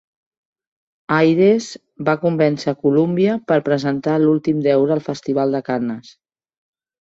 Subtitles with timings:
[1.17, 1.67] Ayres
[2.07, 6.11] va convèncer Columbia per presentar "L'últim deure" al Festival de Cannes.